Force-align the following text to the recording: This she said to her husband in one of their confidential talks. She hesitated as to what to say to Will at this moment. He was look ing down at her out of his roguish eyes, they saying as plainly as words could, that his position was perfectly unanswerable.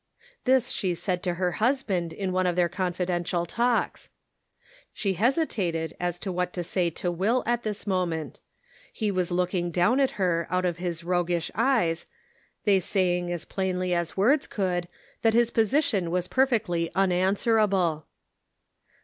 This 0.45 0.69
she 0.71 0.95
said 0.95 1.21
to 1.21 1.35
her 1.35 1.51
husband 1.61 2.11
in 2.11 2.31
one 2.31 2.47
of 2.47 2.55
their 2.55 2.67
confidential 2.67 3.45
talks. 3.45 4.09
She 4.93 5.13
hesitated 5.13 5.95
as 5.99 6.17
to 6.17 6.31
what 6.31 6.53
to 6.53 6.63
say 6.63 6.89
to 6.89 7.11
Will 7.11 7.43
at 7.45 7.61
this 7.61 7.85
moment. 7.85 8.39
He 8.91 9.11
was 9.11 9.29
look 9.31 9.53
ing 9.53 9.69
down 9.69 9.99
at 9.99 10.09
her 10.17 10.47
out 10.49 10.65
of 10.65 10.77
his 10.77 11.03
roguish 11.03 11.51
eyes, 11.53 12.07
they 12.65 12.79
saying 12.79 13.31
as 13.31 13.45
plainly 13.45 13.93
as 13.93 14.17
words 14.17 14.47
could, 14.47 14.87
that 15.21 15.35
his 15.35 15.51
position 15.51 16.09
was 16.09 16.27
perfectly 16.27 16.89
unanswerable. 16.95 18.07